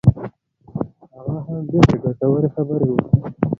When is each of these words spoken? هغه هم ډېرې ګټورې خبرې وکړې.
هغه 1.13 1.37
هم 1.45 1.57
ډېرې 1.69 1.95
ګټورې 2.03 2.49
خبرې 2.55 2.87
وکړې. 2.89 3.29